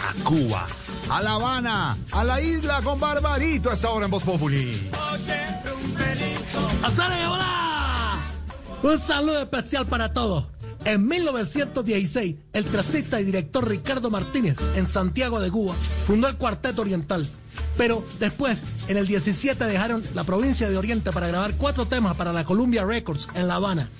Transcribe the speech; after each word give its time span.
A 0.00 0.14
Cuba, 0.24 0.66
a 1.10 1.22
La 1.22 1.34
Habana, 1.34 1.98
a 2.10 2.24
la 2.24 2.40
isla 2.40 2.80
con 2.82 2.98
Barbarito 2.98 3.70
hasta 3.70 3.88
ahora 3.88 4.06
en 4.06 4.10
Voz 4.10 4.22
Populi. 4.22 4.90
Un 8.82 8.98
saludo 8.98 9.42
especial 9.42 9.86
para 9.86 10.14
todos. 10.14 10.46
En 10.86 11.06
1916, 11.06 12.36
el 12.54 12.64
tracista 12.64 13.20
y 13.20 13.24
director 13.24 13.68
Ricardo 13.68 14.10
Martínez, 14.10 14.56
en 14.74 14.86
Santiago 14.86 15.38
de 15.38 15.50
Cuba, 15.50 15.74
fundó 16.06 16.28
el 16.28 16.36
Cuarteto 16.36 16.80
Oriental. 16.80 17.28
Pero 17.76 18.02
después, 18.18 18.58
en 18.88 18.96
el 18.96 19.06
17, 19.06 19.62
dejaron 19.66 20.02
la 20.14 20.24
provincia 20.24 20.70
de 20.70 20.78
Oriente 20.78 21.12
para 21.12 21.28
grabar 21.28 21.56
cuatro 21.56 21.86
temas 21.86 22.16
para 22.16 22.32
la 22.32 22.44
Columbia 22.44 22.86
Records 22.86 23.28
en 23.34 23.48
La 23.48 23.56
Habana. 23.56 23.90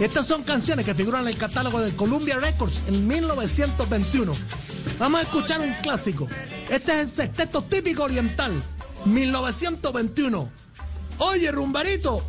Estas 0.00 0.26
son 0.26 0.42
canciones 0.42 0.84
que 0.84 0.94
figuran 0.94 1.22
en 1.22 1.28
el 1.28 1.36
catálogo 1.36 1.80
de 1.80 1.94
Columbia 1.94 2.38
Records 2.40 2.80
en 2.88 3.06
1921. 3.06 4.34
Vamos 4.98 5.20
a 5.20 5.22
escuchar 5.22 5.60
un 5.60 5.72
clásico. 5.82 6.28
Este 6.68 6.92
es 6.92 6.98
el 7.00 7.08
sexteto 7.08 7.62
típico 7.62 8.04
oriental, 8.04 8.62
1921. 9.04 10.48
Oye, 11.18 11.50
rumbarito, 11.50 12.24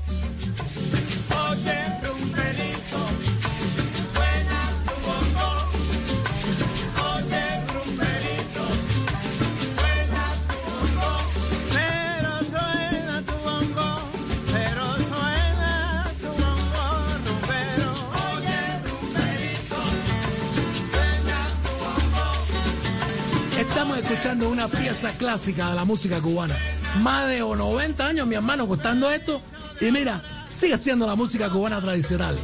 escuchando 24.25 24.49
una 24.49 24.67
pieza 24.67 25.11
clásica 25.19 25.69
de 25.69 25.75
la 25.75 25.85
música 25.85 26.19
cubana. 26.19 26.57
Más 27.03 27.27
de 27.27 27.41
90 27.41 28.07
años, 28.07 28.25
mi 28.25 28.33
hermano, 28.33 28.67
costando 28.67 29.11
esto. 29.11 29.39
Y 29.79 29.91
mira, 29.91 30.47
sigue 30.51 30.79
siendo 30.79 31.05
la 31.05 31.13
música 31.13 31.47
cubana 31.47 31.79
tradicional. 31.79 32.35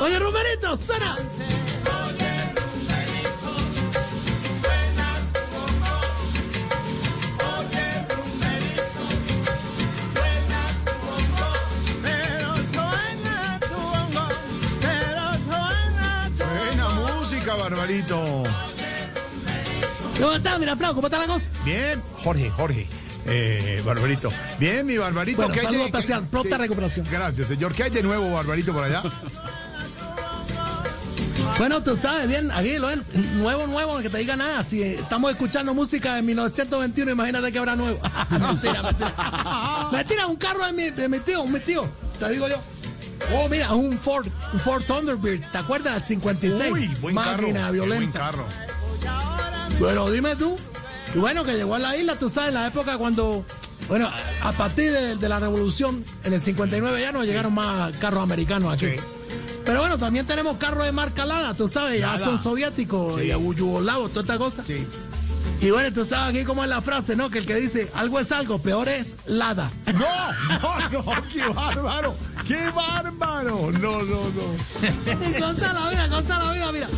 Oye, 0.00 0.18
Rumerito, 0.18 0.76
suena. 0.76 1.16
¿Cómo 20.32 20.38
estás, 20.38 20.58
mira, 20.58 20.74
Flau? 20.76 20.94
¿Cómo 20.94 21.06
está 21.08 21.18
la 21.18 21.26
cosa? 21.26 21.50
Bien, 21.62 22.02
Jorge, 22.24 22.48
Jorge. 22.48 22.86
Eh, 23.26 23.82
Barbarito. 23.84 24.32
Bien, 24.58 24.86
mi 24.86 24.96
Barbarito. 24.96 25.42
Bueno, 25.42 25.52
¿qué 25.52 25.60
hay 25.66 25.76
de- 25.76 26.22
pronta 26.30 26.56
sí, 26.56 26.62
recuperación. 26.62 27.06
Gracias, 27.10 27.48
señor. 27.48 27.74
¿Qué 27.74 27.82
hay 27.82 27.90
de 27.90 28.02
nuevo, 28.02 28.30
Barbarito, 28.32 28.72
por 28.72 28.84
allá? 28.84 29.02
Bueno, 31.58 31.82
tú 31.82 31.94
sabes 31.96 32.26
bien, 32.28 32.50
aquí 32.50 32.78
lo 32.78 32.86
ven, 32.88 33.04
nuevo, 33.34 33.66
nuevo, 33.66 33.98
que 33.98 34.08
te 34.08 34.18
diga 34.18 34.34
nada. 34.36 34.64
Si 34.64 34.82
estamos 34.82 35.30
escuchando 35.30 35.74
música 35.74 36.14
de 36.14 36.22
1921, 36.22 37.12
imagínate 37.12 37.52
que 37.52 37.58
habrá 37.58 37.76
nuevo. 37.76 38.00
mentira, 38.30 38.82
mentira. 38.82 39.88
Mentira, 39.92 40.26
un 40.28 40.36
carro 40.36 40.64
de 40.64 40.72
mi, 40.72 40.90
de 40.90 41.08
mi 41.10 41.20
tío, 41.20 41.42
un 41.42 41.52
mi 41.52 41.60
tío, 41.60 41.88
te 42.18 42.30
digo 42.30 42.48
yo. 42.48 42.56
Oh, 43.34 43.48
mira, 43.48 43.72
un 43.74 43.96
Ford, 43.98 44.26
un 44.52 44.60
Ford 44.60 44.82
Thunderbird, 44.84 45.42
¿te 45.52 45.58
acuerdas 45.58 45.94
del 45.96 46.04
56? 46.04 46.72
Uy, 46.72 46.86
buen 47.00 47.14
Máquina 47.14 47.32
carro. 47.36 47.46
qué 47.46 47.52
Buen 47.60 47.72
violenta. 47.72 48.18
carro. 48.18 48.46
Pero 49.82 50.10
dime 50.10 50.36
tú. 50.36 50.56
Y 51.14 51.18
bueno, 51.18 51.44
que 51.44 51.52
llegó 51.54 51.74
a 51.74 51.78
la 51.78 51.96
isla, 51.96 52.16
tú 52.16 52.28
sabes, 52.30 52.48
en 52.48 52.54
la 52.54 52.66
época 52.66 52.96
cuando. 52.98 53.44
Bueno, 53.88 54.08
a 54.42 54.52
partir 54.52 54.92
de, 54.92 55.16
de 55.16 55.28
la 55.28 55.40
revolución, 55.40 56.04
en 56.24 56.32
el 56.32 56.40
59 56.40 57.00
ya 57.00 57.12
no 57.12 57.24
llegaron 57.24 57.52
más 57.52 57.92
carros 57.96 58.22
americanos 58.22 58.72
aquí. 58.72 58.86
Sí. 58.86 58.96
Pero 59.64 59.80
bueno, 59.80 59.98
también 59.98 60.26
tenemos 60.26 60.56
carros 60.56 60.84
de 60.86 60.92
marca 60.92 61.24
Lada, 61.24 61.54
tú 61.54 61.68
sabes, 61.68 62.00
ya 62.00 62.12
Lada. 62.14 62.24
son 62.26 62.42
soviéticos 62.42 63.20
Sí. 63.20 63.26
y 63.30 63.54
yugoslavos, 63.56 64.10
toda 64.12 64.22
esta 64.22 64.38
cosa. 64.38 64.64
Sí. 64.66 64.86
Y 65.60 65.70
bueno, 65.70 65.92
tú 65.92 66.04
sabes 66.04 66.34
aquí 66.34 66.44
cómo 66.44 66.62
es 66.64 66.68
la 66.70 66.80
frase, 66.82 67.14
¿no? 67.14 67.30
Que 67.30 67.38
el 67.38 67.46
que 67.46 67.54
dice 67.56 67.90
algo 67.94 68.18
es 68.18 68.32
algo, 68.32 68.58
peor 68.60 68.88
es 68.88 69.16
Lada. 69.26 69.70
No, 69.92 70.88
no, 70.90 71.02
no, 71.04 71.22
qué 71.32 71.44
bárbaro. 71.46 72.16
Qué 72.46 72.70
bárbaro. 72.74 73.70
No, 73.72 74.02
no, 74.02 74.20
no. 74.30 75.28
Y 75.28 75.40
cosa 75.40 75.72
la 75.72 75.88
vida, 75.90 76.08
cosa 76.08 76.38
la 76.44 76.52
vida, 76.52 76.72
mira. 76.72 76.88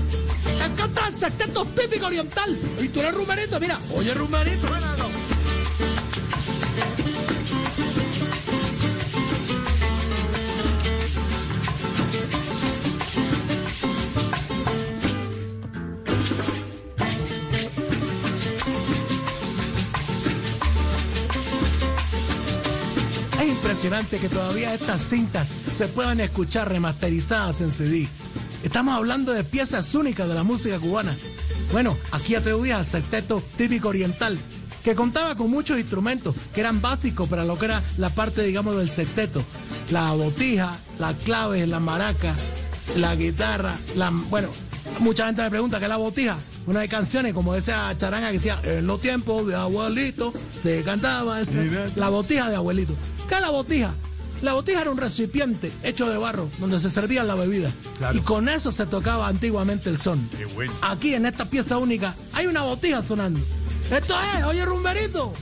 Me 0.59 0.65
encanta 0.67 1.09
el 1.09 1.15
sexteto 1.15 1.65
típico 1.67 2.07
oriental. 2.07 2.59
Y 2.81 2.89
tú 2.89 3.01
eres 3.01 3.15
rumerito, 3.15 3.61
mira. 3.61 3.79
Oye, 3.95 4.15
rumerito. 4.15 4.67
Es 23.41 23.49
impresionante 23.49 24.19
que 24.19 24.29
todavía 24.29 24.75
estas 24.75 25.03
cintas 25.03 25.49
se 25.73 25.89
puedan 25.89 26.21
escuchar 26.21 26.69
remasterizadas 26.71 27.61
en 27.61 27.73
CD. 27.73 28.09
Estamos 28.65 28.97
hablando 28.97 29.33
de 29.33 29.45
piezas 29.45 29.95
únicas 29.95 30.27
de 30.27 30.35
la 30.35 30.43
música 30.43 30.79
cubana. 30.81 31.17
Bueno, 31.71 31.97
aquí 32.11 32.35
atribuidas 32.35 32.81
al 32.81 32.87
sexteto 32.87 33.43
típico 33.57 33.89
oriental, 33.89 34.39
que 34.83 34.95
contaba 34.95 35.35
con 35.37 35.51
muchos 35.51 35.79
instrumentos 35.79 36.35
que 36.55 36.61
eran 36.61 36.81
básicos 36.81 37.29
para 37.29 37.45
lo 37.45 37.59
que 37.59 37.67
era 37.67 37.83
la 37.99 38.09
parte, 38.11 38.43
digamos, 38.43 38.77
del 38.77 38.91
sexteto. 38.91 39.45
La 39.91 40.13
botija, 40.13 40.79
las 40.99 41.15
claves, 41.17 41.69
la 41.69 41.79
maraca, 41.79 42.35
la 42.97 43.15
guitarra, 43.15 43.75
la... 43.97 44.11
Bueno, 44.11 44.49
mucha 44.99 45.27
gente 45.27 45.43
me 45.43 45.51
pregunta 45.51 45.79
qué 45.79 45.85
es 45.85 45.91
la 45.91 45.97
botija. 45.99 46.37
Una 46.67 46.81
de 46.81 46.89
canciones 46.89 47.35
como 47.35 47.55
esa 47.55 47.97
charanga 47.99 48.29
que 48.29 48.35
decía, 48.39 48.59
en 48.65 48.87
los 48.87 48.99
tiempos 49.01 49.47
de 49.47 49.55
abuelito, 49.55 50.33
se 50.63 50.83
cantaba 50.83 51.43
esa- 51.43 51.61
la 51.97 52.09
botija 52.09 52.49
de 52.49 52.57
abuelito. 52.57 52.95
¿Qué 53.29 53.35
es 53.35 53.41
la 53.43 53.51
botija? 53.51 53.95
La 54.45 54.53
botija 54.53 54.83
era 54.83 54.91
un 54.91 54.99
recipiente 54.99 55.73
hecho 55.83 56.07
de 56.07 56.19
barro 56.19 56.51
donde 56.59 56.79
se 56.79 56.91
servía 56.91 57.25
la 57.25 57.35
bebida. 57.35 57.73
Claro. 57.97 58.19
Y 58.19 58.21
con 58.21 58.51
eso 58.51 58.71
se 58.71 58.85
tocaba 58.85 59.27
antiguamente 59.27 59.89
el 59.89 59.97
son. 59.97 60.29
Qué 60.37 60.45
bueno. 60.45 60.71
Aquí 60.83 61.15
en 61.15 61.25
esta 61.25 61.49
pieza 61.49 61.79
única 61.79 62.15
hay 62.35 62.47
una 62.47 62.61
botija 62.61 63.03
sonando. 63.03 63.41
Esto 63.91 64.15
es, 64.37 64.45
oye 64.45 64.63
rumberito. 64.67 65.33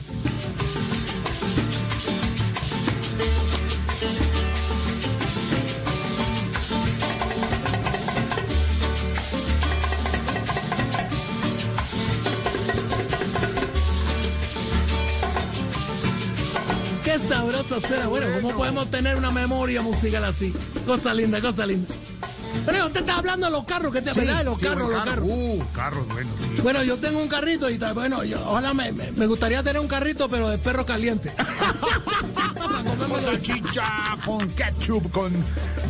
Qué 17.13 17.19
sabroso. 17.29 17.81
Bueno, 18.09 18.27
¿cómo 18.41 18.57
podemos 18.57 18.91
tener 18.91 19.17
una 19.17 19.31
memoria 19.31 19.83
musical 19.83 20.25
así? 20.25 20.55
Cosa 20.87 21.13
linda, 21.13 21.41
cosa 21.43 21.67
linda. 21.67 21.93
Pero 22.65 22.87
usted 22.87 23.01
está 23.01 23.17
hablando 23.17 23.47
de 23.47 23.53
los 23.53 23.65
carros, 23.65 23.93
que 23.93 24.01
te 24.03 24.13
¿verdad? 24.13 24.39
De 24.39 24.45
los 24.45 24.59
Sí, 24.59 24.67
carros, 24.67 24.91
los 24.91 24.99
carro. 24.99 25.11
carros. 25.11 25.29
Uh, 25.29 25.65
carros 25.75 26.07
buenos. 26.09 26.33
sí. 26.55 26.63
Bueno, 26.63 26.83
yo 26.85 26.97
tengo 26.99 27.21
un 27.21 27.29
carrito 27.29 27.69
y 27.69 27.77
bueno, 27.79 28.25
yo, 28.25 28.39
ojalá 28.49 28.73
me, 28.73 28.93
me- 28.93 29.27
gustaría 29.27 29.63
tener 29.63 29.81
un 29.81 29.89
carrito, 29.89 30.29
pero 30.29 30.49
de 30.49 30.59
perro 30.59 30.87
caliente. 30.87 31.33
Con 33.09 33.23
salchicha, 33.23 34.17
con 34.25 34.49
ketchup, 34.51 35.11
con 35.11 35.33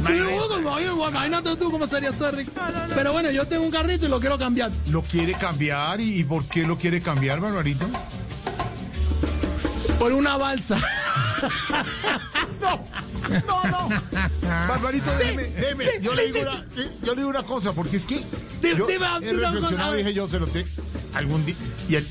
Sí, 0.06 0.20
bueno, 0.62 1.08
imagínate 1.08 1.56
tú 1.56 1.70
cómo 1.70 1.86
sería 1.86 2.10
eso, 2.10 2.30
rico. 2.32 2.50
Pero 2.94 3.12
bueno, 3.12 3.30
yo 3.30 3.46
tengo 3.46 3.64
un 3.64 3.70
carrito 3.70 4.06
y 4.06 4.08
lo 4.08 4.18
quiero 4.20 4.38
cambiar. 4.38 4.70
¿Lo 4.88 5.02
quiere 5.02 5.34
cambiar? 5.34 6.00
¿Y, 6.00 6.18
y 6.20 6.24
por 6.24 6.44
qué 6.46 6.66
lo 6.66 6.76
quiere 6.78 7.00
cambiar, 7.00 7.40
Barbarito? 7.40 7.86
Por 9.98 10.12
una 10.12 10.36
balsa. 10.36 10.78
No, 13.46 13.62
no. 13.64 13.88
Barbarito, 14.68 15.10
déjeme, 15.16 15.42
déjeme. 15.44 15.84
Yo 16.00 16.14
le 16.14 16.26
digo 16.26 16.40
una, 16.42 16.64
yo 17.02 17.14
le 17.14 17.16
digo 17.16 17.28
una 17.28 17.42
cosa, 17.42 17.72
porque 17.72 17.96
es 17.96 18.04
que 18.06 18.24
yo 18.62 18.86
he 18.88 18.98
reflexionado 19.32 19.94
y 19.94 19.98
dije 19.98 20.14
yo, 20.14 20.28
se 20.28 20.38
lo 20.38 20.46
te... 20.46 20.66
algún 21.14 21.44
día. 21.46 21.56
Y 21.88 21.94
él, 21.96 22.06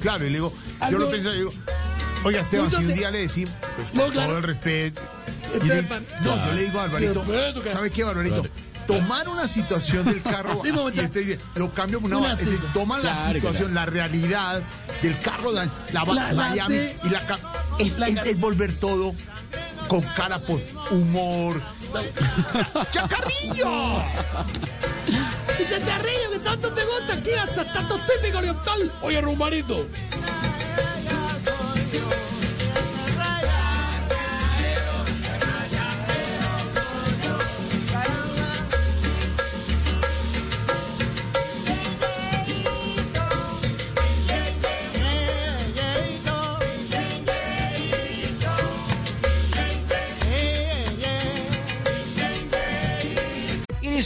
claro, 0.00 0.24
y 0.24 0.30
le 0.30 0.34
digo, 0.36 0.52
yo 0.90 0.98
lo 0.98 1.10
pensé, 1.10 1.30
le 1.30 1.36
digo, 1.38 1.52
oiga, 2.24 2.40
Esteban, 2.40 2.70
si 2.70 2.76
un 2.84 2.94
día 2.94 3.10
le 3.10 3.20
decimos, 3.20 3.52
pues, 3.76 3.94
No, 3.94 4.04
con 4.04 4.14
todo 4.14 4.36
el 4.38 4.42
respeto. 4.44 5.00
le- 5.64 5.82
no, 6.22 6.46
yo 6.46 6.52
le 6.54 6.62
digo 6.64 6.80
a 6.80 6.84
Alvarito, 6.84 7.24
Respeto, 7.24 7.62
que- 7.62 7.70
¿sabe 7.70 7.90
qué, 7.90 8.02
Alvarito? 8.04 8.42
Tomar 8.86 9.28
una 9.28 9.46
situación 9.48 10.06
del 10.06 10.22
carro 10.22 10.62
Sí, 10.64 10.70
y 10.94 11.00
este 11.00 11.38
lo 11.56 11.72
cambio 11.74 11.98
una, 12.00 12.16
Una 12.16 12.32
es 12.32 12.38
decir, 12.38 12.54
situación. 12.54 12.72
toman 12.72 13.02
la 13.02 13.12
Claro, 13.12 13.32
situación, 13.34 13.74
la 13.74 13.86
realidad 13.86 14.62
del 15.02 15.18
carro, 15.20 15.52
de 15.52 15.68
la, 15.92 16.04
La- 16.04 16.32
la 16.32 16.32
Miami 16.32 16.74
de- 16.76 16.96
y 17.04 17.08
la 17.10 17.26
es, 17.78 17.98
la 17.98 18.08
es- 18.08 18.24
es 18.26 18.38
volver 18.40 18.78
todo 18.78 19.14
con 19.88 20.02
cara 20.02 20.38
por 20.38 20.60
humor. 20.90 21.60
¡Chacarrillo! 22.90 24.02
Y 25.58 25.62
chacharrillo 25.70 26.30
que 26.32 26.38
tanto 26.40 26.70
te 26.72 26.84
gusta 26.84 27.14
aquí, 27.14 27.30
hasta 27.32 27.72
tanto 27.72 27.98
típico 28.00 28.38
oriental. 28.38 28.92
Oye, 29.02 29.20
rumbarito. 29.22 29.86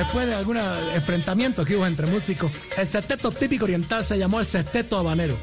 Después 0.00 0.26
de 0.26 0.34
algún 0.34 0.56
enfrentamiento 0.56 1.62
que 1.62 1.76
hubo 1.76 1.86
entre 1.86 2.06
músicos, 2.06 2.50
el 2.78 2.86
sexteto 2.86 3.30
típico 3.30 3.64
oriental 3.64 4.02
se 4.02 4.18
llamó 4.18 4.40
el 4.40 4.46
sexteto 4.46 4.98
habanero. 4.98 5.36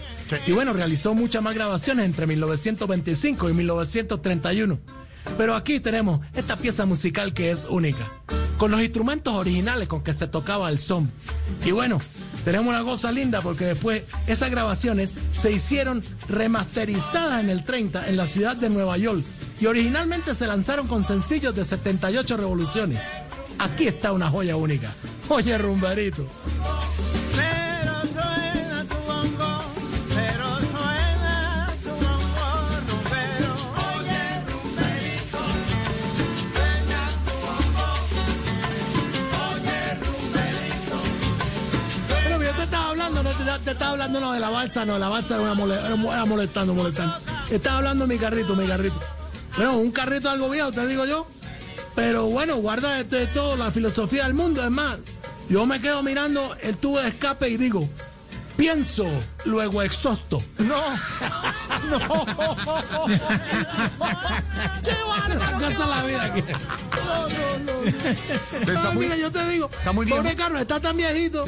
Y 0.47 0.51
bueno, 0.51 0.73
realizó 0.73 1.13
muchas 1.13 1.43
más 1.43 1.53
grabaciones 1.53 2.05
entre 2.05 2.25
1925 2.25 3.49
y 3.49 3.53
1931. 3.53 4.79
Pero 5.37 5.55
aquí 5.55 5.79
tenemos 5.79 6.21
esta 6.33 6.55
pieza 6.55 6.85
musical 6.85 7.35
que 7.35 7.51
es 7.51 7.67
única, 7.69 8.11
con 8.57 8.71
los 8.71 8.81
instrumentos 8.81 9.35
originales 9.35 9.87
con 9.87 10.03
que 10.03 10.13
se 10.13 10.27
tocaba 10.27 10.69
el 10.69 10.79
son. 10.79 11.11
Y 11.63 11.69
bueno, 11.71 11.99
tenemos 12.43 12.73
una 12.73 12.83
cosa 12.83 13.11
linda 13.11 13.41
porque 13.41 13.65
después 13.65 14.03
esas 14.25 14.49
grabaciones 14.49 15.15
se 15.33 15.51
hicieron 15.51 16.03
remasterizadas 16.29 17.43
en 17.43 17.51
el 17.51 17.63
30 17.63 18.07
en 18.09 18.17
la 18.17 18.25
ciudad 18.25 18.55
de 18.55 18.69
Nueva 18.69 18.97
York 18.97 19.23
y 19.59 19.67
originalmente 19.67 20.33
se 20.33 20.47
lanzaron 20.47 20.87
con 20.87 21.03
sencillos 21.03 21.53
de 21.53 21.63
78 21.63 22.37
revoluciones. 22.37 22.99
Aquí 23.59 23.87
está 23.87 24.11
una 24.11 24.29
joya 24.29 24.55
única. 24.55 24.93
Oye, 25.29 25.57
rumberito. 25.57 26.25
Pero 27.35 27.93
suena 28.13 28.83
tu 28.87 28.95
bongo, 29.05 29.61
pero 30.13 30.47
suena 30.71 31.67
tu 31.83 31.89
bongo, 31.89 32.47
rumbero. 32.87 33.53
Oye, 33.97 34.21
rumberito, 34.51 35.39
suena 36.53 37.01
tu 37.25 37.33
bongo. 37.45 37.87
Oye, 39.51 39.79
rumberito. 40.05 40.97
Pero 42.23 42.43
yo 42.43 42.51
te 42.51 42.63
estaba 42.63 42.89
hablando, 42.91 43.23
no 43.23 43.29
te, 43.31 43.43
te 43.65 43.71
estaba 43.71 43.91
hablando 43.91 44.19
no 44.19 44.31
de 44.33 44.39
la 44.39 44.49
balsa, 44.49 44.85
no, 44.85 44.97
la 44.99 45.09
balsa 45.09 45.35
era, 45.41 45.53
mole- 45.55 45.79
era 45.85 45.95
mo- 45.95 46.13
era 46.13 46.25
molestando, 46.25 46.73
molestando. 46.73 47.15
Estaba 47.49 47.77
hablando 47.77 48.05
de 48.07 48.13
mi 48.13 48.19
carrito, 48.19 48.55
mi 48.55 48.67
carrito. 48.67 49.01
Bueno, 49.55 49.77
un 49.77 49.91
carrito 49.91 50.29
algo 50.29 50.49
viejo, 50.49 50.71
te 50.71 50.85
digo 50.85 51.05
yo. 51.05 51.27
Pero 51.97 52.27
bueno, 52.27 52.57
guarda 52.57 53.03
de 53.03 53.25
todo 53.25 53.57
la 53.57 53.71
filosofía 53.71 54.25
del 54.25 54.35
mundo. 54.35 54.63
Es 54.63 54.69
más, 54.69 54.97
yo 55.49 55.65
me 55.65 55.81
quedo 55.81 56.03
mirando 56.03 56.55
el 56.61 56.77
tubo 56.77 56.99
de 56.99 57.07
escape 57.07 57.49
y 57.49 57.57
digo, 57.57 57.89
pienso, 58.55 59.03
luego 59.45 59.81
exhausto. 59.81 60.43
No, 60.59 60.75
no. 61.89 61.97
¡Qué 64.83 64.95
bárbaro! 65.07 65.67
Es 65.67 65.79
la 65.79 66.03
vida 66.03 66.23
aquí. 66.25 66.43
Está 68.61 68.89
Ah, 68.89 68.91
muy- 68.93 69.05
mira, 69.05 69.17
yo 69.17 69.31
te 69.31 69.43
digo, 69.49 69.67
está 69.75 69.91
muy 69.91 70.05
bien. 70.05 70.17
pobre 70.17 70.35
carro, 70.35 70.59
está 70.59 70.79
tan 70.79 70.95
viejito. 70.97 71.45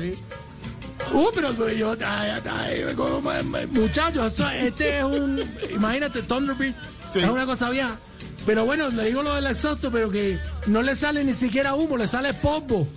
Uh, 1.14 1.30
pero 1.36 1.54
pues, 1.54 1.78
yo, 1.78 1.96
ay, 2.06 2.42
ay, 2.52 2.96
como, 2.96 3.32
eh, 3.32 3.44
muchachos, 3.68 4.34
este 4.56 4.98
es 4.98 5.04
un, 5.04 5.44
imagínate, 5.72 6.24
Thunderbird, 6.24 6.74
Sí. 7.14 7.20
es 7.20 7.30
una 7.30 7.46
cosa 7.46 7.70
vieja. 7.70 8.00
Pero 8.46 8.66
bueno, 8.66 8.90
le 8.90 9.06
digo 9.06 9.22
lo 9.22 9.36
del 9.36 9.48
exhausto, 9.48 9.92
pero 9.92 10.10
que 10.10 10.40
no 10.68 10.82
le 10.82 10.96
sale 10.96 11.24
ni 11.24 11.34
siquiera 11.34 11.76
humo, 11.76 11.98
le 11.98 12.08
sale 12.08 12.34
polvo. 12.34 12.88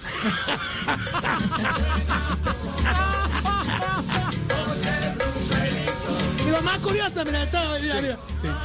y 6.46 6.50
lo 6.50 6.62
más 6.62 6.78
curioso, 6.78 7.24
mira, 7.24 7.42
esto, 7.44 7.58
mira, 7.80 8.00
mira, 8.00 8.18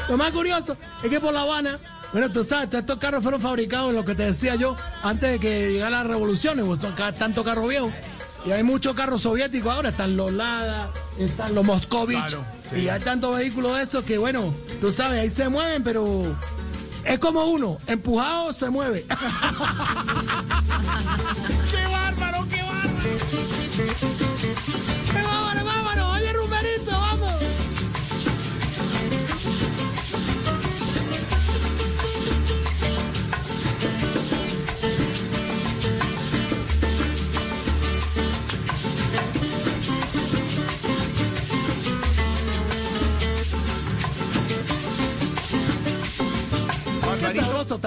lo 0.10 0.18
más 0.18 0.32
curioso 0.32 0.78
es 1.04 1.10
que 1.10 1.20
por 1.20 1.34
La 1.34 1.42
Habana, 1.42 1.80
bueno, 2.12 2.32
tú 2.32 2.44
sabes, 2.44 2.74
estos 2.74 2.98
carros 2.98 3.22
fueron 3.22 3.42
fabricados 3.42 3.90
en 3.90 3.96
lo 3.96 4.06
que 4.06 4.16
te 4.16 4.24
decía 4.24 4.56
yo, 4.56 4.76
antes 5.04 5.32
de 5.32 5.40
que 5.40 5.72
llegara 5.72 5.92
la 5.92 6.04
revolución, 6.04 6.60
pues, 6.66 6.80
tanto 7.18 7.44
carro 7.44 7.68
viejo. 7.68 7.92
Y 8.46 8.52
hay 8.52 8.64
muchos 8.64 8.94
carros 8.96 9.22
soviéticos 9.24 9.74
ahora, 9.74 9.90
están 9.90 10.16
los 10.16 10.32
Lada, 10.32 10.90
están 11.20 11.54
los 11.54 11.66
Moscovich, 11.66 12.18
Claro, 12.28 12.46
sí. 12.72 12.80
y 12.82 12.90
hay 12.90 13.00
tantos 13.02 13.38
vehículos 13.38 13.76
de 13.76 13.84
esos 13.84 14.04
que, 14.06 14.18
bueno, 14.18 14.54
tú 14.80 14.90
sabes, 14.92 15.20
ahí 15.20 15.30
se 15.30 15.50
mueven, 15.50 15.84
pero 15.84 16.24
es 17.08 17.20
como 17.20 17.46
uno, 17.46 17.80
empujado 17.88 18.54
se 18.54 18.70
mueve. 18.70 19.06
¡Qué 21.72 21.88
bárbaro, 21.88 22.46
qué 22.50 22.62
bárbaro! 22.62 22.98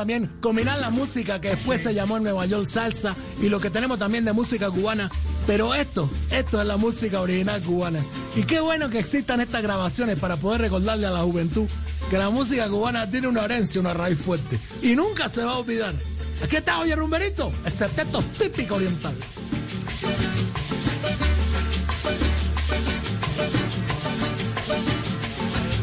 También 0.00 0.30
combinar 0.40 0.78
la 0.78 0.88
música 0.88 1.42
que 1.42 1.50
después 1.50 1.82
se 1.82 1.92
llamó 1.92 2.16
en 2.16 2.22
Nueva 2.22 2.46
York 2.46 2.64
salsa 2.64 3.14
y 3.38 3.50
lo 3.50 3.60
que 3.60 3.68
tenemos 3.68 3.98
también 3.98 4.24
de 4.24 4.32
música 4.32 4.70
cubana. 4.70 5.10
Pero 5.46 5.74
esto, 5.74 6.08
esto 6.30 6.58
es 6.58 6.66
la 6.66 6.78
música 6.78 7.20
original 7.20 7.60
cubana. 7.60 8.02
Y 8.34 8.44
qué 8.44 8.60
bueno 8.60 8.88
que 8.88 8.98
existan 8.98 9.42
estas 9.42 9.62
grabaciones 9.62 10.18
para 10.18 10.38
poder 10.38 10.62
recordarle 10.62 11.06
a 11.06 11.10
la 11.10 11.20
juventud 11.20 11.66
que 12.08 12.16
la 12.16 12.30
música 12.30 12.66
cubana 12.70 13.10
tiene 13.10 13.28
una 13.28 13.44
herencia, 13.44 13.78
una 13.78 13.92
raíz 13.92 14.18
fuerte. 14.18 14.58
Y 14.80 14.96
nunca 14.96 15.28
se 15.28 15.44
va 15.44 15.52
a 15.52 15.58
olvidar. 15.58 15.92
Aquí 16.42 16.56
está, 16.56 16.78
oye, 16.78 16.96
rumberito, 16.96 17.52
el 17.66 17.70
septeto 17.70 18.24
típico 18.38 18.76
oriental. 18.76 19.14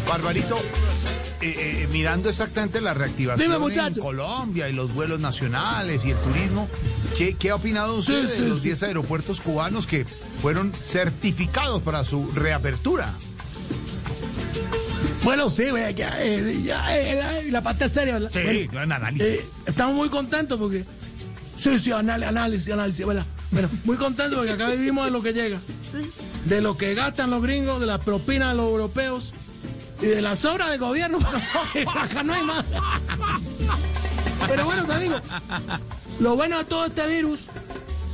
Barbarito, 0.09 0.57
eh, 1.51 1.83
eh, 1.83 1.87
mirando 1.91 2.29
exactamente 2.29 2.81
la 2.81 2.93
reactivación 2.93 3.51
Dime, 3.51 3.73
en. 3.75 3.93
Colombia 3.95 4.69
y 4.69 4.73
los 4.73 4.93
vuelos 4.93 5.19
nacionales 5.19 6.05
y 6.05 6.11
el 6.11 6.17
turismo, 6.17 6.67
¿qué, 7.17 7.35
qué 7.35 7.49
ha 7.51 7.55
opinado 7.55 7.95
usted 7.95 8.25
Sí, 8.25 8.31
de 8.31 8.37
sí, 8.37 8.45
los 8.47 8.57
sí. 8.59 8.69
10 8.69 8.83
aeropuertos 8.83 9.41
cubanos 9.41 9.87
que 9.87 10.05
fueron 10.41 10.71
certificados 10.87 11.81
para 11.81 12.03
su 12.05 12.31
reapertura? 12.31 13.13
Bueno, 15.23 15.49
sí, 15.49 15.63
eh, 15.63 15.93
ya, 15.93 16.17
eh, 16.23 17.15
la, 17.15 17.41
la 17.51 17.61
parte 17.61 17.89
seria. 17.89 18.13
¿verdad? 18.13 18.31
Sí, 18.33 18.67
Bueno, 18.67 18.83
en 18.83 18.91
análisis. 18.93 19.27
Eh, 19.27 19.45
estamos 19.65 19.95
muy 19.95 20.09
contentos 20.09 20.57
porque. 20.57 20.85
Sí, 21.57 21.79
sí, 21.79 21.91
análisis, 21.91 22.71
análisis, 22.71 23.05
¿verdad? 23.05 23.25
Pero 23.51 23.69
muy 23.83 23.97
contentos 23.97 24.37
porque 24.37 24.53
acá 24.53 24.69
vivimos 24.69 25.05
de 25.05 25.11
lo 25.11 25.21
que 25.21 25.33
llega. 25.33 25.59
De 26.45 26.61
lo 26.61 26.77
que 26.77 26.93
gastan 26.93 27.29
los 27.29 27.41
gringos, 27.41 27.79
de 27.79 27.87
las 27.87 27.99
propinas 27.99 28.51
de 28.51 28.55
los 28.55 28.67
europeos 28.67 29.33
y 30.01 30.05
de 30.05 30.21
las 30.21 30.43
obras 30.45 30.69
del 30.69 30.79
gobierno. 30.79 31.19
acá 31.95 32.23
no 32.23 32.33
hay 32.33 32.43
más. 32.43 32.65
Pero 34.47 34.65
bueno, 34.65 34.85
te 34.85 34.99
digo, 34.99 35.15
lo 36.19 36.35
bueno 36.35 36.59
de 36.59 36.65
todo 36.65 36.85
este 36.85 37.07
virus 37.07 37.47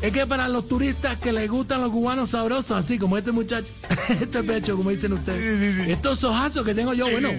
es 0.02 0.12
que 0.12 0.26
para 0.26 0.48
los 0.48 0.68
turistas 0.68 1.18
que 1.18 1.32
les 1.32 1.50
gustan 1.50 1.82
los 1.82 1.92
cubanos 1.92 2.32
sabrosos, 2.32 2.72
así 2.72 2.98
como 2.98 3.18
este 3.18 3.32
muchacho, 3.32 3.72
este 4.10 4.44
pecho, 4.44 4.76
como 4.76 4.90
dicen 4.90 5.14
ustedes, 5.14 5.88
estos 5.88 6.24
ojazos 6.24 6.66
que 6.66 6.74
tengo 6.74 6.94
yo, 6.94 7.10
bueno, 7.10 7.30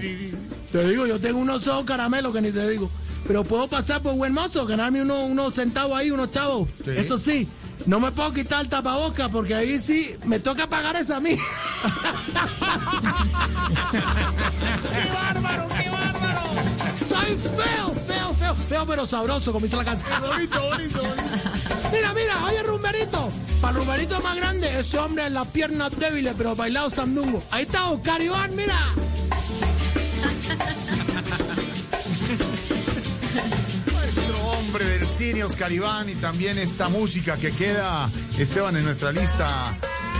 te 0.72 0.88
digo, 0.88 1.06
yo 1.06 1.20
tengo 1.20 1.38
unos 1.38 1.66
ojos 1.68 1.84
caramelos 1.84 2.32
que 2.32 2.40
ni 2.40 2.52
te 2.52 2.68
digo, 2.68 2.90
pero 3.26 3.44
puedo 3.44 3.68
pasar 3.68 4.02
por 4.02 4.14
buen 4.14 4.32
mozo, 4.32 4.66
ganarme 4.66 5.02
unos, 5.02 5.30
unos 5.30 5.54
centavos 5.54 5.98
ahí, 5.98 6.10
unos 6.10 6.30
chavos. 6.30 6.68
Eso 6.86 7.18
sí, 7.18 7.48
no 7.86 8.00
me 8.00 8.10
puedo 8.12 8.32
quitar 8.32 8.62
el 8.62 8.68
tapabocas 8.68 9.28
porque 9.28 9.54
ahí 9.54 9.78
sí 9.80 10.16
me 10.24 10.40
toca 10.40 10.66
pagar 10.68 10.96
esa 10.96 11.16
a 11.16 11.20
mí. 11.20 11.36
¡Qué 14.90 15.10
bárbaro, 15.12 15.68
qué 15.68 15.90
bárbaro! 15.90 16.40
Soy 17.08 17.36
feo, 17.36 17.94
feo, 18.06 18.34
feo, 18.34 18.54
feo, 18.68 18.86
pero 18.86 19.06
sabroso, 19.06 19.52
como 19.52 19.66
dice 19.66 19.76
la 19.76 19.84
canción. 19.84 20.20
Bonito, 20.20 20.62
bonito, 20.62 20.98
bonito. 20.98 21.22
Mira, 21.92 22.14
mira, 22.14 22.44
oye, 22.44 22.62
Rumberito. 22.62 23.30
Para 23.60 23.78
Rumberito 23.78 24.20
más 24.20 24.36
grande, 24.36 24.80
ese 24.80 24.98
hombre 24.98 25.26
en 25.26 25.34
las 25.34 25.46
piernas 25.48 25.90
débiles, 25.98 26.34
pero 26.36 26.56
bailado 26.56 26.90
sandungo. 26.90 27.42
Ahí 27.50 27.64
está 27.64 27.90
Oscar 27.90 28.20
Iván, 28.20 28.56
mira. 28.56 28.94
Oscar 35.44 35.70
Iván, 35.70 36.08
y 36.08 36.14
también 36.16 36.58
esta 36.58 36.88
música 36.88 37.36
que 37.36 37.52
queda, 37.52 38.10
Esteban, 38.36 38.76
en 38.76 38.84
nuestra 38.84 39.12
lista 39.12 39.76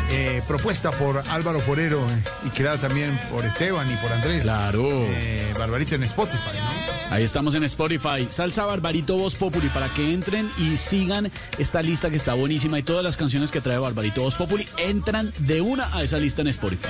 eh, 0.09 0.41
propuesta 0.47 0.93
por 0.93 1.19
Álvaro 1.31 1.59
Forero 1.59 1.99
eh, 2.09 2.23
y 2.47 2.51
creada 2.51 2.79
también 2.79 3.21
por 3.29 3.45
Esteban 3.45 3.93
y 3.93 3.97
por 3.97 4.13
Andrés. 4.13 4.45
Claro. 4.45 4.87
Eh, 4.89 5.53
Barbarita 5.59 5.97
en 5.97 6.05
Spotify, 6.05 6.39
¿no? 6.55 7.13
Ahí 7.13 7.25
estamos 7.25 7.57
en 7.57 7.65
Spotify. 7.65 8.29
Salsa 8.31 8.67
Barbarito 8.67 9.17
Voz 9.17 9.35
Populi 9.35 9.69
para 9.69 9.89
que 9.89 10.15
entren 10.15 10.49
y 10.59 10.77
sigan 10.77 11.33
esta 11.59 11.83
lista 11.83 12.09
que 12.09 12.17
está 12.17 12.35
buenísima 12.35 12.79
y 12.79 12.85
todas 12.85 13.03
las 13.03 13.17
canciones 13.17 13.51
que 13.51 13.61
trae 13.61 13.79
Barbarito 13.79 14.23
Voz 14.23 14.37
Populi 14.37 14.69
entran 14.79 15.33
de 15.39 15.61
una 15.61 15.93
a 15.93 16.05
esa 16.05 16.19
lista 16.19 16.43
en 16.43 16.49
Spotify. 16.49 16.89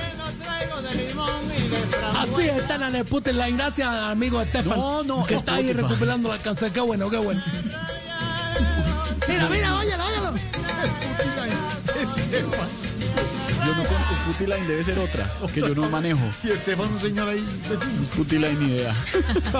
Así 2.15 2.43
están 2.43 2.83
en 2.83 2.95
el 2.95 3.05
Putin 3.05 3.37
Line. 3.39 3.57
Gracias, 3.57 3.87
amigo 3.87 4.41
Estefan. 4.41 4.77
No, 4.77 5.03
no, 5.03 5.25
que 5.25 5.35
está 5.35 5.55
ahí 5.55 5.73
recuperando 5.73 6.29
la 6.29 6.37
canción. 6.37 6.71
Qué 6.71 6.81
bueno, 6.81 7.09
qué 7.09 7.17
bueno. 7.17 7.41
Mira, 9.27 9.49
mira, 9.49 9.77
óyelo, 9.77 10.05
óyelo. 10.05 10.33
Esteban. 12.01 12.69
Yo 13.65 13.73
no 13.73 13.83
conozco 13.83 14.15
Sputiline, 14.23 14.67
debe 14.67 14.83
ser 14.83 14.99
otra, 14.99 15.31
que 15.53 15.59
yo 15.59 15.73
no 15.73 15.89
manejo. 15.89 16.21
Y 16.43 16.51
Esteban, 16.51 16.91
un 16.91 16.99
señor 16.99 17.29
ahí. 17.29 17.43
Sputiline 18.13 18.59
ni 18.59 18.73
idea. 18.75 18.93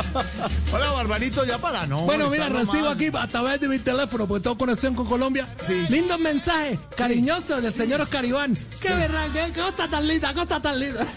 Hola, 0.71 0.91
Barbarito, 0.91 1.43
ya 1.43 1.57
para, 1.57 1.87
¿no? 1.87 2.01
Bueno, 2.01 2.29
mira, 2.29 2.47
recibo 2.49 2.75
nomás. 2.75 2.95
aquí 2.95 3.09
a 3.11 3.27
través 3.27 3.59
de 3.61 3.67
mi 3.67 3.79
teléfono, 3.79 4.27
porque 4.27 4.43
tengo 4.43 4.57
conexión 4.57 4.93
con 4.93 5.07
Colombia. 5.07 5.47
Sí. 5.63 5.85
Lindos 5.89 6.19
mensajes, 6.19 6.77
cariñosos 6.95 7.63
del 7.63 7.73
señor 7.73 8.01
Oscar 8.01 8.25
Iván. 8.25 8.55
Qué 8.87 8.95
verdad, 8.95 9.27
qué 9.33 9.53
cosa 9.53 9.87
tan 9.87 10.07
linda, 10.07 10.33
cosa 10.33 10.61
tan 10.61 10.79
linda. 10.79 11.05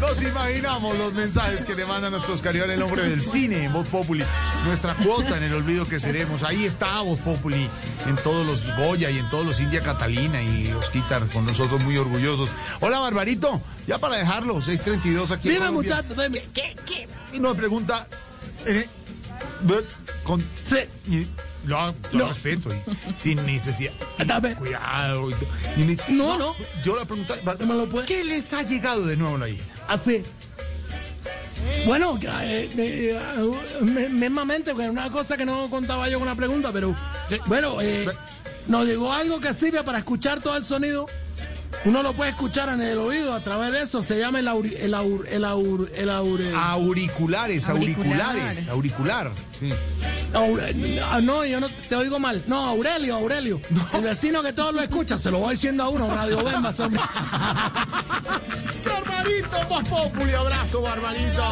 Nos 0.00 0.22
imaginamos 0.22 0.96
los 0.98 1.12
mensajes 1.14 1.64
que 1.64 1.74
le 1.74 1.86
manda 1.86 2.10
nuestro 2.10 2.34
Oscar 2.34 2.54
Iván, 2.54 2.70
el 2.70 2.82
hombre 2.82 3.08
del 3.08 3.24
cine, 3.24 3.64
en 3.64 3.72
Voz 3.72 3.86
Populi. 3.86 4.22
Nuestra 4.64 4.94
cuota 4.94 5.36
en 5.38 5.44
el 5.44 5.54
olvido 5.54 5.88
que 5.88 5.98
seremos. 6.00 6.42
Ahí 6.42 6.64
está 6.66 7.00
Voz 7.00 7.18
Populi, 7.20 7.68
en 8.06 8.16
todos 8.16 8.46
los 8.46 8.76
Goya 8.76 9.10
y 9.10 9.18
en 9.18 9.28
todos 9.30 9.46
los 9.46 9.58
India 9.60 9.80
Catalina 9.82 10.42
y 10.42 10.68
los 10.68 10.90
Quitar 10.90 11.26
con 11.28 11.46
nosotros 11.46 11.80
muy 11.82 11.96
orgullosos. 11.96 12.50
Hola, 12.80 12.98
Barbarito, 13.00 13.62
ya 13.86 13.98
para 13.98 14.16
dejarlo, 14.16 14.60
632 14.60 15.30
aquí. 15.30 15.48
en 15.48 15.54
Dime, 15.54 15.66
Colombia. 15.66 15.96
muchacho, 16.02 16.22
dime. 16.22 16.44
¿Qué, 16.52 16.76
qué? 16.84 17.08
Y 17.32 17.40
nos 17.40 17.56
pregunta. 17.56 18.06
eh, 18.66 18.86
con, 20.24 20.44
Sí. 20.68 21.26
Lo, 21.66 21.86
lo 22.12 22.18
No. 22.18 22.28
respeto, 22.28 22.70
y 22.74 23.20
sin 23.22 23.44
necesidad. 23.44 23.92
Dame. 24.26 24.54
Cuidado. 24.54 25.30
y- 25.30 25.34
y 25.82 25.96
No, 26.08 26.38
no. 26.38 26.54
Yo 26.84 26.94
le 26.96 27.04
lo 27.74 27.86
puede- 27.88 28.06
¿qué 28.06 28.24
les 28.24 28.52
ha 28.52 28.62
llegado 28.62 29.04
de 29.06 29.16
nuevo 29.16 29.42
ahí? 29.44 29.60
Así. 29.88 30.22
Bueno, 31.86 32.18
eh, 32.22 32.70
eh, 32.76 33.18
eh, 33.18 33.84
me- 33.84 34.08
mismamente, 34.08 34.74
que 34.74 34.88
una 34.88 35.10
cosa 35.10 35.36
que 35.36 35.44
no 35.44 35.68
contaba 35.70 36.08
yo 36.08 36.18
con 36.18 36.28
una 36.28 36.36
pregunta, 36.36 36.70
pero 36.72 36.94
bueno, 37.46 37.80
eh, 37.80 38.06
nos 38.66 38.86
llegó 38.86 39.12
algo 39.12 39.40
que 39.40 39.52
sirve 39.54 39.82
para 39.82 39.98
escuchar 39.98 40.40
todo 40.40 40.56
el 40.56 40.64
sonido. 40.64 41.06
Uno 41.84 42.02
lo 42.02 42.12
puede 42.14 42.30
escuchar 42.30 42.68
en 42.70 42.80
el 42.80 42.98
oído 42.98 43.34
a 43.34 43.40
través 43.42 43.72
de 43.72 43.82
eso. 43.82 44.02
Se 44.02 44.18
llama 44.18 44.38
el 44.40 44.48
aur, 44.48 44.66
el 44.66 44.94
aur, 44.94 45.26
el 45.28 45.44
aur, 45.44 45.88
el 45.90 46.08
Auriculares, 46.54 47.68
Auricular. 47.68 48.20
auriculares, 48.20 48.68
auricular. 48.68 49.30
Sí. 49.58 49.70
Aure- 50.32 51.02
ah, 51.04 51.20
no, 51.20 51.44
yo 51.44 51.60
no 51.60 51.68
te 51.88 51.94
oigo 51.96 52.18
mal. 52.18 52.42
No, 52.46 52.64
Aurelio, 52.66 53.14
Aurelio. 53.16 53.60
El 53.92 54.02
vecino 54.02 54.42
que 54.42 54.52
todo 54.52 54.72
lo 54.72 54.80
escucha, 54.82 55.18
se 55.18 55.30
lo 55.30 55.38
voy 55.38 55.54
diciendo 55.54 55.84
a 55.84 55.88
uno, 55.88 56.08
Radio 56.14 56.42
Bemba, 56.44 56.74
hombre. 56.78 57.00
Barbarito, 58.84 59.56
más 59.70 59.88
populi, 59.88 60.32
abrazo, 60.34 60.80
Barbarito. 60.80 61.44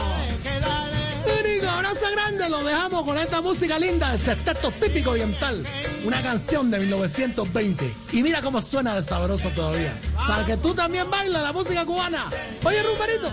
Único 1.42 1.68
abrazo 1.68 2.06
grande, 2.12 2.48
lo 2.50 2.62
dejamos 2.64 3.04
con 3.04 3.18
esta 3.18 3.40
música 3.40 3.78
linda 3.78 4.10
del 4.12 4.20
sexteto 4.20 4.70
típico 4.72 5.10
oriental. 5.10 5.64
Una 6.04 6.22
canción 6.22 6.70
de 6.70 6.78
1920. 6.80 7.94
Y 8.12 8.22
mira 8.22 8.42
cómo 8.42 8.60
suena 8.60 8.94
de 8.94 9.02
sabroso 9.02 9.48
todavía. 9.50 9.98
Para 10.26 10.44
que 10.44 10.56
tú 10.58 10.74
también 10.74 11.10
bailes 11.10 11.40
la 11.42 11.52
música 11.52 11.84
cubana. 11.86 12.26
Oye, 12.62 12.82
Rumbarito. 12.82 13.32